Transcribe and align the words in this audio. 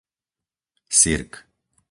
Sirk 0.99 1.31